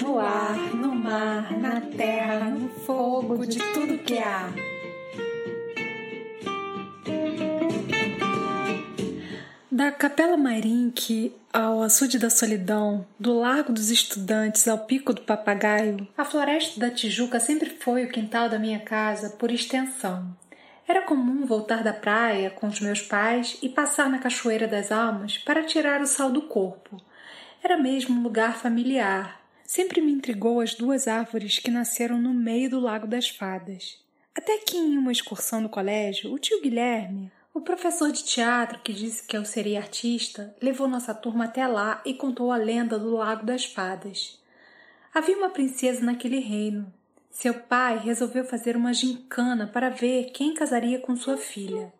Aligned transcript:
no 0.00 0.18
ar, 0.18 0.56
no 0.74 0.94
mar, 0.94 1.52
na 1.58 1.78
terra, 1.80 2.48
no 2.48 2.68
fogo, 2.80 3.46
de 3.46 3.58
tudo 3.74 3.98
que 3.98 4.18
há. 4.18 4.50
Da 9.70 9.92
Capela 9.92 10.38
Mairink 10.38 11.34
ao 11.52 11.82
Açude 11.82 12.18
da 12.18 12.30
Solidão, 12.30 13.06
do 13.20 13.38
Largo 13.38 13.70
dos 13.70 13.90
Estudantes 13.90 14.66
ao 14.66 14.78
Pico 14.78 15.12
do 15.12 15.20
Papagaio, 15.20 16.08
a 16.16 16.24
Floresta 16.24 16.80
da 16.80 16.90
Tijuca 16.90 17.38
sempre 17.38 17.68
foi 17.68 18.04
o 18.04 18.10
quintal 18.10 18.48
da 18.48 18.58
minha 18.58 18.80
casa 18.80 19.30
por 19.30 19.50
extensão. 19.50 20.34
Era 20.88 21.02
comum 21.02 21.44
voltar 21.44 21.82
da 21.82 21.92
praia 21.92 22.48
com 22.48 22.66
os 22.66 22.80
meus 22.80 23.02
pais 23.02 23.58
e 23.60 23.68
passar 23.68 24.08
na 24.08 24.18
Cachoeira 24.18 24.66
das 24.66 24.90
Almas 24.90 25.36
para 25.36 25.64
tirar 25.64 26.00
o 26.00 26.06
sal 26.06 26.30
do 26.30 26.42
corpo. 26.42 26.98
Era 27.62 27.76
mesmo 27.76 28.18
um 28.18 28.22
lugar 28.22 28.56
familiar. 28.56 29.43
Sempre 29.74 30.00
me 30.00 30.12
intrigou 30.12 30.60
as 30.60 30.72
duas 30.72 31.08
árvores 31.08 31.58
que 31.58 31.68
nasceram 31.68 32.16
no 32.16 32.32
meio 32.32 32.70
do 32.70 32.78
Lago 32.78 33.08
das 33.08 33.28
Fadas. 33.28 33.98
Até 34.32 34.58
que 34.58 34.76
em 34.76 34.96
uma 34.96 35.10
excursão 35.10 35.60
no 35.60 35.68
colégio, 35.68 36.32
o 36.32 36.38
tio 36.38 36.62
Guilherme, 36.62 37.32
o 37.52 37.60
professor 37.60 38.12
de 38.12 38.22
teatro 38.22 38.78
que 38.84 38.92
disse 38.92 39.26
que 39.26 39.36
eu 39.36 39.44
seria 39.44 39.80
artista, 39.80 40.54
levou 40.62 40.86
nossa 40.86 41.12
turma 41.12 41.46
até 41.46 41.66
lá 41.66 42.00
e 42.06 42.14
contou 42.14 42.52
a 42.52 42.56
lenda 42.56 43.00
do 43.00 43.16
Lago 43.16 43.44
das 43.44 43.64
Fadas. 43.64 44.40
Havia 45.12 45.36
uma 45.36 45.50
princesa 45.50 46.04
naquele 46.04 46.38
reino. 46.38 46.86
Seu 47.28 47.54
pai 47.54 47.98
resolveu 47.98 48.44
fazer 48.44 48.76
uma 48.76 48.94
gincana 48.94 49.66
para 49.66 49.90
ver 49.90 50.30
quem 50.30 50.54
casaria 50.54 51.00
com 51.00 51.16
sua 51.16 51.36
filha. 51.36 51.92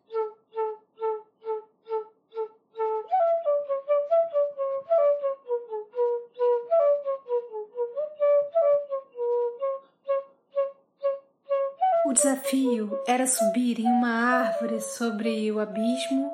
Desafio 12.14 12.96
era 13.06 13.26
subir 13.26 13.80
em 13.80 13.86
uma 13.86 14.08
árvore 14.08 14.80
sobre 14.80 15.50
o 15.50 15.58
abismo 15.58 16.32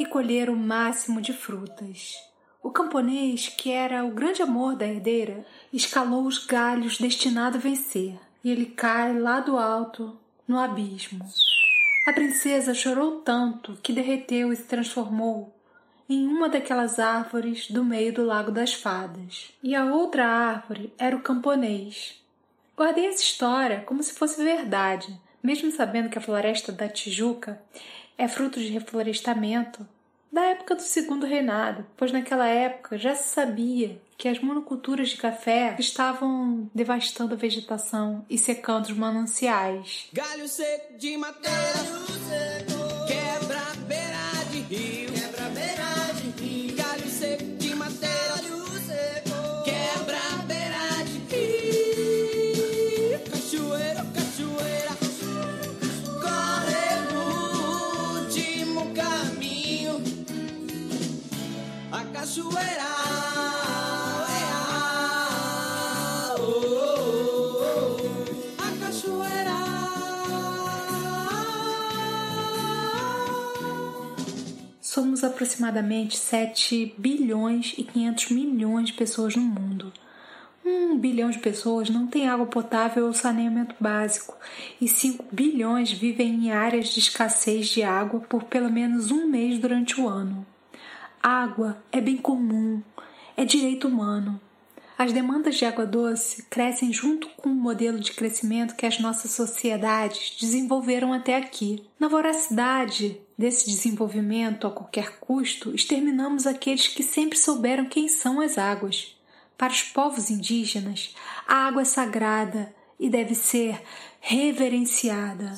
e 0.00 0.06
colher 0.06 0.48
o 0.48 0.56
máximo 0.56 1.20
de 1.20 1.32
frutas. 1.32 2.16
O 2.62 2.70
camponês, 2.70 3.48
que 3.48 3.70
era 3.70 4.04
o 4.04 4.10
grande 4.10 4.42
amor 4.42 4.74
da 4.74 4.86
herdeira, 4.86 5.46
escalou 5.72 6.24
os 6.24 6.44
galhos 6.44 6.98
destinado 6.98 7.58
a 7.58 7.60
vencer, 7.60 8.18
e 8.42 8.50
ele 8.50 8.66
cai 8.66 9.16
lá 9.18 9.40
do 9.40 9.58
alto, 9.58 10.18
no 10.46 10.58
abismo. 10.58 11.24
A 12.06 12.12
princesa 12.12 12.72
chorou 12.72 13.20
tanto 13.20 13.78
que 13.82 13.92
derreteu 13.92 14.50
e 14.50 14.56
se 14.56 14.64
transformou 14.64 15.54
em 16.08 16.26
uma 16.26 16.48
daquelas 16.48 16.98
árvores 16.98 17.70
do 17.70 17.84
meio 17.84 18.14
do 18.14 18.24
Lago 18.24 18.50
das 18.50 18.72
Fadas. 18.72 19.52
E 19.62 19.74
a 19.74 19.84
outra 19.84 20.26
árvore 20.26 20.90
era 20.96 21.14
o 21.14 21.20
camponês. 21.20 22.18
Guardei 22.78 23.06
essa 23.06 23.22
história 23.24 23.82
como 23.84 24.00
se 24.04 24.12
fosse 24.12 24.40
verdade, 24.40 25.20
mesmo 25.42 25.68
sabendo 25.72 26.08
que 26.08 26.16
a 26.16 26.20
floresta 26.20 26.70
da 26.70 26.88
Tijuca 26.88 27.60
é 28.16 28.28
fruto 28.28 28.60
de 28.60 28.68
reflorestamento 28.68 29.84
da 30.32 30.42
época 30.44 30.76
do 30.76 30.82
Segundo 30.82 31.26
Reinado, 31.26 31.84
pois 31.96 32.12
naquela 32.12 32.46
época 32.46 32.96
já 32.96 33.16
se 33.16 33.30
sabia 33.30 34.00
que 34.16 34.28
as 34.28 34.38
monoculturas 34.38 35.08
de 35.08 35.16
café 35.16 35.74
estavam 35.80 36.70
devastando 36.72 37.34
a 37.34 37.36
vegetação 37.36 38.24
e 38.30 38.38
secando 38.38 38.84
os 38.84 38.92
mananciais. 38.92 40.06
Galho 40.12 40.46
seco 40.46 40.96
de 40.96 41.16
madeira, 41.16 42.17
Somos 75.18 75.24
aproximadamente 75.24 76.16
7 76.16 76.94
bilhões 76.96 77.74
e 77.76 77.82
500 77.82 78.30
milhões 78.30 78.86
de 78.86 78.92
pessoas 78.92 79.34
no 79.34 79.42
mundo. 79.42 79.92
Um 80.64 80.96
bilhão 80.96 81.28
de 81.28 81.40
pessoas 81.40 81.90
não 81.90 82.06
tem 82.06 82.28
água 82.28 82.46
potável 82.46 83.06
ou 83.06 83.12
saneamento 83.12 83.74
básico, 83.80 84.36
e 84.80 84.86
5 84.86 85.24
bilhões 85.32 85.90
vivem 85.90 86.34
em 86.34 86.52
áreas 86.52 86.90
de 86.90 87.00
escassez 87.00 87.66
de 87.68 87.82
água 87.82 88.20
por 88.20 88.44
pelo 88.44 88.70
menos 88.70 89.10
um 89.10 89.26
mês 89.26 89.58
durante 89.58 90.00
o 90.00 90.06
ano. 90.06 90.46
Água 91.20 91.76
é 91.90 92.00
bem 92.00 92.16
comum, 92.16 92.80
é 93.36 93.44
direito 93.44 93.88
humano. 93.88 94.40
As 94.98 95.12
demandas 95.12 95.54
de 95.54 95.64
água 95.64 95.86
doce 95.86 96.42
crescem 96.50 96.92
junto 96.92 97.28
com 97.36 97.48
o 97.50 97.54
modelo 97.54 98.00
de 98.00 98.10
crescimento 98.10 98.74
que 98.74 98.84
as 98.84 98.98
nossas 98.98 99.30
sociedades 99.30 100.36
desenvolveram 100.40 101.12
até 101.12 101.36
aqui. 101.36 101.88
Na 102.00 102.08
voracidade 102.08 103.20
desse 103.38 103.70
desenvolvimento 103.70 104.66
a 104.66 104.72
qualquer 104.72 105.20
custo, 105.20 105.72
exterminamos 105.72 106.48
aqueles 106.48 106.88
que 106.88 107.04
sempre 107.04 107.38
souberam 107.38 107.84
quem 107.86 108.08
são 108.08 108.40
as 108.40 108.58
águas. 108.58 109.16
Para 109.56 109.72
os 109.72 109.84
povos 109.84 110.30
indígenas, 110.30 111.14
a 111.46 111.68
água 111.68 111.82
é 111.82 111.84
sagrada 111.84 112.74
e 112.98 113.08
deve 113.08 113.36
ser 113.36 113.80
reverenciada. 114.20 115.52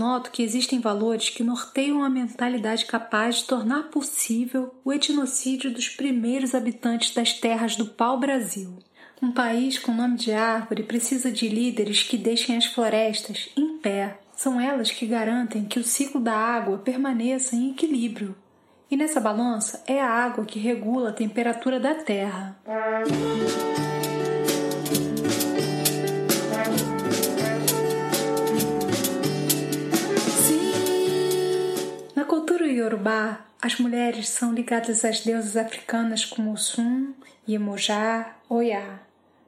Noto 0.00 0.30
que 0.30 0.42
existem 0.42 0.80
valores 0.80 1.28
que 1.28 1.44
norteiam 1.44 2.02
a 2.02 2.08
mentalidade 2.08 2.86
capaz 2.86 3.36
de 3.36 3.44
tornar 3.44 3.90
possível 3.90 4.74
o 4.82 4.90
etnocídio 4.90 5.70
dos 5.70 5.90
primeiros 5.90 6.54
habitantes 6.54 7.12
das 7.12 7.34
terras 7.34 7.76
do 7.76 7.84
pau-brasil. 7.84 8.78
Um 9.20 9.30
país 9.30 9.78
com 9.78 9.92
nome 9.92 10.16
de 10.16 10.32
árvore 10.32 10.84
precisa 10.84 11.30
de 11.30 11.50
líderes 11.50 12.02
que 12.02 12.16
deixem 12.16 12.56
as 12.56 12.64
florestas 12.64 13.50
em 13.54 13.76
pé. 13.76 14.18
São 14.34 14.58
elas 14.58 14.90
que 14.90 15.04
garantem 15.04 15.66
que 15.66 15.78
o 15.78 15.84
ciclo 15.84 16.18
da 16.18 16.34
água 16.34 16.78
permaneça 16.78 17.54
em 17.54 17.72
equilíbrio. 17.72 18.34
E 18.90 18.96
nessa 18.96 19.20
balança 19.20 19.84
é 19.86 20.00
a 20.00 20.08
água 20.08 20.46
que 20.46 20.58
regula 20.58 21.10
a 21.10 21.12
temperatura 21.12 21.78
da 21.78 21.94
terra. 21.94 22.58
Iorubá, 32.80 33.40
as 33.60 33.78
mulheres 33.78 34.28
são 34.30 34.54
ligadas 34.54 35.04
às 35.04 35.20
deusas 35.20 35.56
africanas 35.56 36.24
como 36.24 36.56
Sun, 36.56 37.12
Iemoja, 37.46 38.26
Oya. 38.48 39.00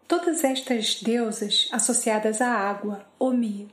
Todas 0.06 0.44
estas 0.44 1.02
deusas 1.02 1.68
associadas 1.72 2.42
à 2.42 2.50
água, 2.50 3.06
Omi. 3.18 3.68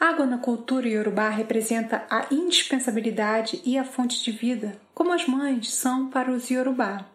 água 0.00 0.26
na 0.26 0.38
cultura 0.38 0.88
iorubá 0.88 1.28
representa 1.28 2.04
a 2.10 2.26
indispensabilidade 2.32 3.62
e 3.64 3.78
a 3.78 3.84
fonte 3.84 4.22
de 4.24 4.32
vida, 4.32 4.76
como 4.92 5.12
as 5.12 5.26
mães 5.26 5.72
são 5.72 6.10
para 6.10 6.32
os 6.32 6.50
iorubá. 6.50 7.06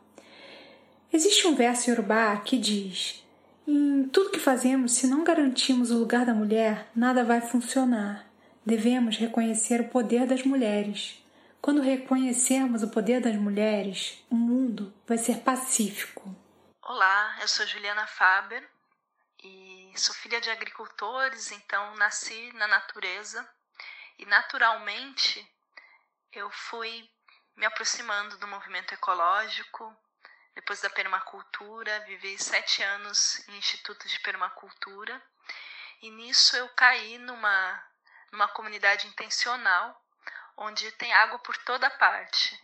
Existe 1.11 1.45
um 1.45 1.55
verso 1.55 1.89
iorubá 1.89 2.37
que 2.37 2.57
diz: 2.57 3.21
Em 3.67 4.03
tudo 4.13 4.31
que 4.31 4.39
fazemos, 4.39 4.93
se 4.93 5.07
não 5.07 5.25
garantimos 5.25 5.91
o 5.91 5.99
lugar 5.99 6.25
da 6.25 6.33
mulher, 6.33 6.87
nada 6.95 7.23
vai 7.25 7.41
funcionar. 7.41 8.25
Devemos 8.65 9.17
reconhecer 9.17 9.81
o 9.81 9.89
poder 9.89 10.25
das 10.25 10.43
mulheres. 10.43 11.18
Quando 11.61 11.81
reconhecermos 11.81 12.83
o 12.83 12.89
poder 12.89 13.21
das 13.21 13.35
mulheres, 13.35 14.23
o 14.29 14.35
mundo 14.35 14.93
vai 15.05 15.17
ser 15.17 15.43
pacífico. 15.43 16.33
Olá, 16.81 17.37
eu 17.41 17.47
sou 17.49 17.67
Juliana 17.67 18.07
Faber 18.07 18.67
e 19.43 19.91
sou 19.97 20.15
filha 20.15 20.39
de 20.39 20.49
agricultores, 20.49 21.51
então 21.51 21.95
nasci 21.97 22.51
na 22.53 22.65
natureza 22.65 23.47
e 24.17 24.25
naturalmente 24.25 25.45
eu 26.31 26.49
fui 26.49 27.09
me 27.57 27.65
aproximando 27.65 28.37
do 28.37 28.47
movimento 28.47 28.93
ecológico. 28.93 29.93
Depois 30.55 30.79
da 30.81 30.89
permacultura, 30.89 31.99
vivi 32.07 32.37
sete 32.37 32.81
anos 32.81 33.45
em 33.49 33.57
institutos 33.57 34.09
de 34.09 34.19
permacultura 34.21 35.21
e 36.01 36.09
nisso 36.09 36.55
eu 36.55 36.69
caí 36.69 37.17
numa 37.17 37.83
numa 38.31 38.47
comunidade 38.47 39.07
intencional, 39.07 39.99
onde 40.59 40.91
tem 40.93 41.11
água 41.13 41.39
por 41.39 41.57
toda 41.57 41.89
parte. 41.89 42.61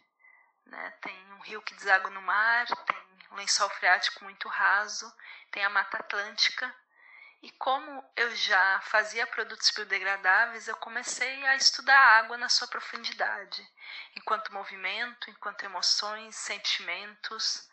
Né? 0.66 0.92
Tem 1.02 1.34
um 1.34 1.40
rio 1.40 1.62
que 1.62 1.74
deságua 1.76 2.12
no 2.12 2.22
mar, 2.22 2.68
tem 2.68 2.98
um 3.32 3.36
lençol 3.36 3.70
freático 3.70 4.24
muito 4.24 4.48
raso, 4.50 5.12
tem 5.52 5.64
a 5.64 5.70
Mata 5.70 5.98
Atlântica 5.98 6.74
E 7.42 7.52
como 7.52 8.04
eu 8.16 8.36
já 8.36 8.82
fazia 8.82 9.26
produtos 9.28 9.70
biodegradáveis, 9.72 10.68
eu 10.68 10.76
comecei 10.78 11.46
a 11.46 11.56
estudar 11.56 11.98
a 11.98 12.18
água 12.18 12.38
na 12.38 12.50
sua 12.50 12.68
profundidade, 12.68 13.66
enquanto 14.16 14.54
movimento, 14.54 15.30
enquanto 15.30 15.64
emoções, 15.64 16.36
sentimentos, 16.36 17.70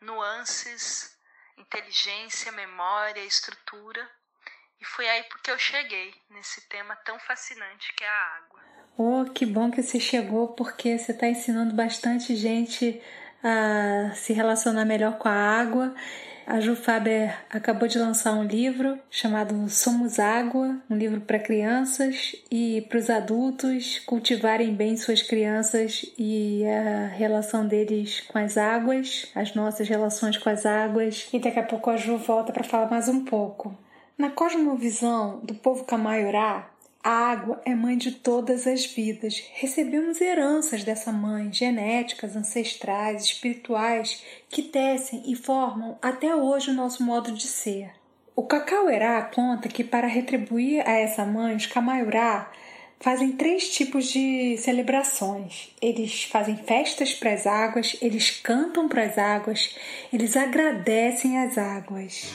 nuances, 0.00 1.18
inteligência, 1.56 2.52
memória, 2.52 3.24
estrutura. 3.24 4.08
E 4.78 4.84
foi 4.84 5.08
aí 5.08 5.22
porque 5.24 5.50
eu 5.50 5.58
cheguei 5.58 6.22
nesse 6.28 6.68
tema 6.68 6.94
tão 6.96 7.18
fascinante 7.18 7.92
que 7.94 8.04
é 8.04 8.08
a 8.08 8.36
água. 8.36 8.63
Oh, 8.96 9.24
que 9.24 9.44
bom 9.44 9.70
que 9.70 9.82
você 9.82 9.98
chegou, 9.98 10.48
porque 10.48 10.96
você 10.96 11.12
está 11.12 11.28
ensinando 11.28 11.74
bastante 11.74 12.36
gente 12.36 13.00
a 13.42 14.12
se 14.14 14.32
relacionar 14.32 14.84
melhor 14.84 15.18
com 15.18 15.28
a 15.28 15.32
água 15.32 15.94
a 16.46 16.60
Ju 16.60 16.76
Faber 16.76 17.34
acabou 17.48 17.88
de 17.88 17.98
lançar 17.98 18.34
um 18.34 18.44
livro 18.44 18.98
chamado 19.10 19.66
Somos 19.70 20.18
Água, 20.18 20.76
um 20.90 20.96
livro 20.96 21.20
para 21.22 21.38
crianças 21.38 22.36
e 22.50 22.84
para 22.88 22.98
os 22.98 23.08
adultos 23.08 24.00
cultivarem 24.00 24.74
bem 24.74 24.94
suas 24.96 25.22
crianças 25.22 26.04
e 26.18 26.62
a 26.66 27.06
relação 27.06 27.66
deles 27.66 28.20
com 28.20 28.38
as 28.38 28.58
águas, 28.58 29.30
as 29.34 29.54
nossas 29.54 29.88
relações 29.88 30.36
com 30.36 30.50
as 30.50 30.66
águas. 30.66 31.28
E 31.32 31.38
daqui 31.38 31.58
a 31.58 31.62
pouco 31.62 31.88
a 31.88 31.96
Ju 31.96 32.18
volta 32.18 32.52
para 32.52 32.64
falar 32.64 32.90
mais 32.90 33.08
um 33.08 33.24
pouco. 33.24 33.74
Na 34.18 34.30
cosmovisão 34.30 35.40
do 35.42 35.54
povo 35.54 35.84
Camaiorá, 35.84 36.68
a 37.04 37.10
água 37.10 37.60
é 37.66 37.74
mãe 37.74 37.98
de 37.98 38.12
todas 38.12 38.66
as 38.66 38.86
vidas. 38.86 39.42
Recebemos 39.52 40.22
heranças 40.22 40.82
dessa 40.82 41.12
mãe, 41.12 41.52
genéticas, 41.52 42.34
ancestrais, 42.34 43.24
espirituais, 43.24 44.22
que 44.48 44.62
tecem 44.62 45.22
e 45.26 45.36
formam 45.36 45.98
até 46.00 46.34
hoje 46.34 46.70
o 46.70 46.74
nosso 46.74 47.04
modo 47.04 47.30
de 47.32 47.46
ser. 47.46 47.90
O 48.34 48.42
Cacauerá 48.44 49.20
conta 49.20 49.68
que 49.68 49.84
para 49.84 50.06
retribuir 50.06 50.82
a 50.88 50.92
essa 50.92 51.26
mãe, 51.26 51.54
os 51.54 51.66
Camaiurá 51.66 52.50
fazem 52.98 53.32
três 53.32 53.68
tipos 53.68 54.06
de 54.06 54.56
celebrações. 54.56 55.74
Eles 55.82 56.24
fazem 56.24 56.56
festas 56.56 57.12
para 57.12 57.34
as 57.34 57.46
águas, 57.46 57.96
eles 58.00 58.30
cantam 58.30 58.88
para 58.88 59.04
as 59.04 59.18
águas, 59.18 59.76
eles 60.10 60.38
agradecem 60.38 61.38
às 61.38 61.58
águas. 61.58 62.32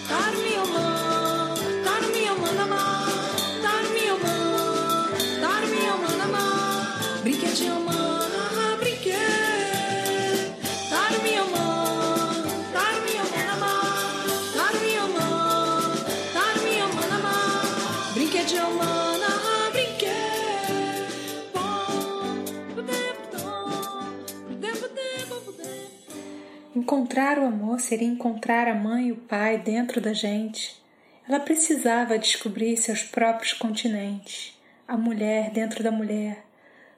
Seria 27.90 28.08
encontrar 28.08 28.68
a 28.68 28.76
mãe 28.76 29.08
e 29.08 29.12
o 29.12 29.16
pai 29.16 29.58
dentro 29.58 30.00
da 30.00 30.14
gente. 30.14 30.80
Ela 31.28 31.40
precisava 31.40 32.20
descobrir 32.20 32.78
seus 32.78 33.02
próprios 33.02 33.52
continentes, 33.54 34.56
a 34.88 34.96
mulher 34.96 35.50
dentro 35.50 35.84
da 35.84 35.92
mulher, 35.92 36.46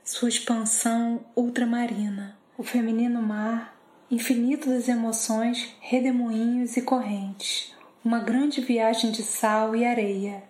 sua 0.03 0.27
expansão 0.27 1.25
ultramarina, 1.33 2.37
o 2.57 2.63
feminino 2.63 3.21
mar, 3.21 3.73
infinito 4.09 4.67
das 4.67 4.89
emoções, 4.89 5.73
redemoinhos 5.79 6.75
e 6.75 6.81
correntes, 6.81 7.73
uma 8.03 8.19
grande 8.19 8.59
viagem 8.59 9.11
de 9.11 9.23
sal 9.23 9.73
e 9.73 9.85
areia, 9.85 10.43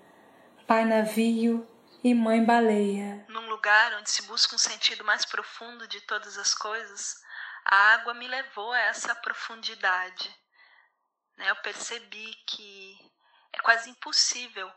pai 0.66 0.86
navio 0.86 1.68
e 2.04 2.16
mãe 2.16 2.44
baleia. 2.44 3.24
Num 3.30 3.48
lugar 3.48 3.96
onde 4.00 4.10
se 4.10 4.24
busca 4.24 4.56
um 4.56 4.60
sentido 4.60 5.06
mais 5.06 5.24
profundo 5.24 5.88
de 5.88 6.02
todas 6.02 6.36
as 6.40 6.56
coisas, 6.56 7.22
a 7.72 7.94
água 7.94 8.14
me 8.14 8.28
levou 8.28 8.74
a 8.74 8.80
essa 8.80 9.16
profundidade. 9.16 10.30
Né? 11.38 11.50
Eu 11.50 11.56
percebi 11.58 12.36
que 12.46 13.12
é 13.54 13.60
quase 13.60 13.90
impossível 13.90 14.70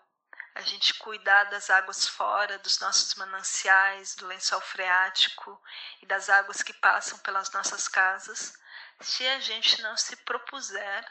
a 0.54 0.60
gente 0.60 0.94
cuidar 0.94 1.42
das 1.44 1.68
águas 1.70 2.06
fora, 2.06 2.56
dos 2.58 2.78
nossos 2.78 3.16
mananciais, 3.16 4.14
do 4.14 4.28
lençol 4.28 4.60
freático 4.60 5.60
e 6.00 6.06
das 6.06 6.30
águas 6.30 6.62
que 6.62 6.72
passam 6.72 7.18
pelas 7.18 7.50
nossas 7.50 7.88
casas, 7.88 8.56
se 9.00 9.26
a 9.26 9.40
gente 9.40 9.82
não 9.82 9.96
se 9.96 10.14
propuser 10.18 11.04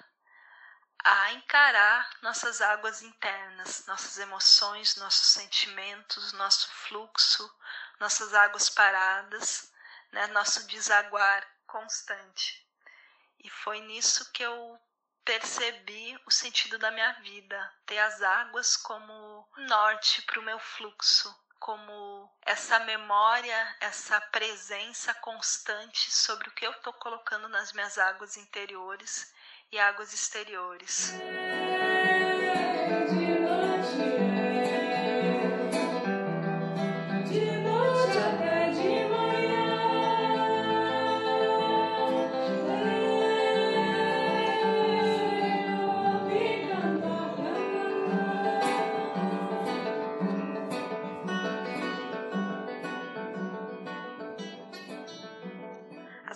a 1.03 1.33
encarar 1.33 2.09
nossas 2.21 2.61
águas 2.61 3.01
internas, 3.01 3.85
nossas 3.87 4.17
emoções, 4.19 4.95
nossos 4.95 5.27
sentimentos, 5.27 6.31
nosso 6.31 6.71
fluxo, 6.71 7.53
nossas 7.99 8.33
águas 8.33 8.69
paradas, 8.69 9.69
né, 10.13 10.27
nosso 10.27 10.65
desaguar 10.67 11.45
constante. 11.73 12.63
E 13.43 13.49
foi 13.49 13.81
nisso 13.81 14.31
que 14.31 14.43
eu 14.43 14.79
percebi 15.25 16.15
o 16.27 16.31
sentido 16.31 16.77
da 16.77 16.91
minha 16.91 17.13
vida, 17.13 17.73
ter 17.87 17.97
as 17.97 18.21
águas 18.21 18.77
como 18.77 19.49
norte 19.57 20.21
para 20.21 20.39
o 20.39 20.43
meu 20.43 20.59
fluxo, 20.59 21.33
como 21.59 22.31
essa 22.43 22.77
memória, 22.79 23.75
essa 23.79 24.21
presença 24.21 25.13
constante 25.15 26.13
sobre 26.13 26.47
o 26.47 26.51
que 26.51 26.67
eu 26.67 26.71
estou 26.71 26.93
colocando 26.93 27.49
nas 27.49 27.73
minhas 27.73 27.97
águas 27.97 28.37
interiores 28.37 29.33
e 29.71 29.79
águas 29.79 30.13
exteriores. 30.13 31.13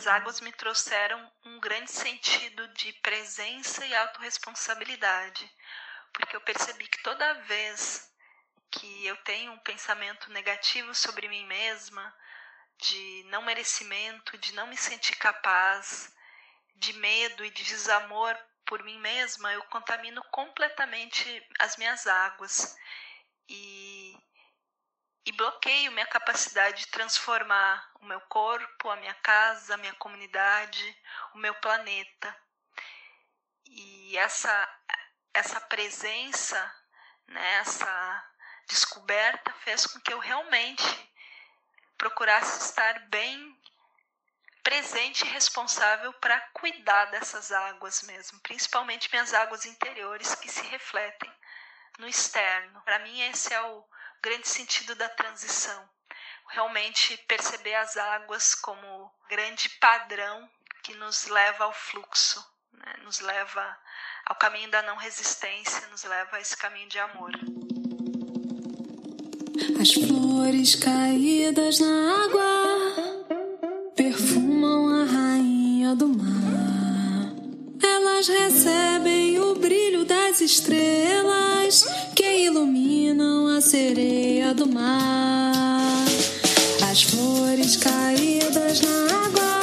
Águas 0.06 0.42
me 0.42 0.52
trouxeram 0.52 1.32
um 1.46 1.60
grande 1.60 1.90
sentido 1.90 2.68
de 2.74 2.94
presença 2.94 3.86
e 3.86 3.96
autorresponsabilidade, 3.96 5.50
porque 6.14 6.36
eu 6.36 6.42
percebi 6.42 6.88
que 6.88 7.02
toda 7.02 7.34
vez 7.46 8.12
que 8.70 9.06
eu 9.06 9.16
tenho 9.24 9.54
um 9.54 9.60
pensamento 9.60 10.30
negativo 10.32 10.94
sobre 10.94 11.28
mim 11.28 11.46
mesma, 11.46 12.14
de 12.78 13.24
não 13.30 13.42
merecimento, 13.42 14.38
de 14.38 14.54
não 14.54 14.68
me 14.68 14.78
sentir 14.78 15.16
capaz, 15.16 16.14
de 16.76 16.94
medo 16.94 17.44
e 17.44 17.50
de 17.50 17.64
desamor 17.64 18.38
por 18.66 18.84
mim 18.84 19.00
mesma, 19.00 19.52
eu 19.54 19.64
contamino 19.64 20.22
completamente 20.26 21.48
as 21.60 21.78
minhas 21.78 22.06
águas. 22.06 22.76
E 23.50 24.16
e 25.28 25.32
bloqueio 25.34 25.92
minha 25.92 26.08
capacidade 26.08 26.86
de 26.86 26.88
transformar 26.88 27.92
o 28.00 28.06
meu 28.06 28.22
corpo, 28.22 28.90
a 28.90 28.96
minha 28.96 29.14
casa, 29.16 29.74
a 29.74 29.78
minha 29.78 29.94
comunidade, 29.96 30.98
o 31.36 31.38
meu 31.38 31.54
planeta. 31.56 32.34
E 33.66 34.18
essa 34.18 34.50
essa 35.34 35.60
presença, 35.60 36.76
né, 37.28 37.56
essa 37.58 38.32
descoberta 38.68 39.54
fez 39.66 39.86
com 39.86 40.00
que 40.00 40.14
eu 40.14 40.18
realmente 40.18 41.14
procurasse 41.98 42.64
estar 42.64 42.98
bem 43.10 43.62
presente 44.64 45.26
e 45.26 45.30
responsável 45.30 46.14
para 46.14 46.40
cuidar 46.54 47.06
dessas 47.06 47.52
águas 47.52 48.02
mesmo, 48.04 48.40
principalmente 48.40 49.12
minhas 49.12 49.34
águas 49.34 49.66
interiores 49.66 50.36
que 50.36 50.50
se 50.50 50.62
refletem 50.68 51.32
no 52.00 52.08
externo. 52.08 52.82
Para 52.84 53.00
mim 53.00 53.22
esse 53.24 53.54
é 53.54 53.62
o 53.62 53.86
grande 54.28 54.50
sentido 54.50 54.94
da 54.96 55.08
transição. 55.08 55.82
Realmente 56.50 57.16
perceber 57.30 57.76
as 57.76 57.96
águas 57.96 58.54
como 58.54 59.10
grande 59.30 59.70
padrão 59.80 60.50
que 60.84 60.94
nos 60.96 61.28
leva 61.28 61.64
ao 61.64 61.74
fluxo, 61.74 62.46
né? 62.74 62.94
nos 63.04 63.22
leva 63.22 63.78
ao 64.26 64.36
caminho 64.36 64.70
da 64.70 64.82
não 64.82 64.98
resistência, 64.98 65.88
nos 65.88 66.04
leva 66.04 66.36
a 66.36 66.42
esse 66.42 66.58
caminho 66.58 66.90
de 66.90 67.00
amor. 67.00 67.32
As 69.80 69.94
flores 69.94 70.76
caídas 70.76 71.80
na 71.80 72.24
água 72.24 73.94
perfumam 73.96 74.90
a 74.90 75.06
rainha 75.06 75.96
do 75.96 76.10
mar. 76.10 76.27
Recebem 78.26 79.40
o 79.40 79.54
brilho 79.54 80.04
das 80.04 80.42
estrelas 80.42 81.86
que 82.16 82.46
iluminam 82.46 83.46
a 83.56 83.62
sereia 83.62 84.56
do 84.56 84.66
mar. 84.66 86.04
As 86.90 87.04
flores 87.04 87.76
caídas 87.76 88.82
na 88.82 89.24
água 89.24 89.60